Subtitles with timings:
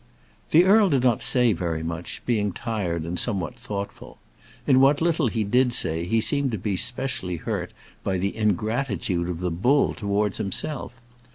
[0.49, 4.17] The earl did not say very much, being tired and somewhat thoughtful.
[4.65, 7.71] In what little he did say he seemed to be specially hurt
[8.03, 10.91] by the ingratitude of the bull towards himself.